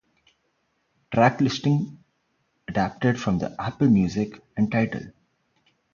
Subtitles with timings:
[1.13, 1.99] Track listing
[2.67, 5.11] adapted from the Apple Music and Tidal.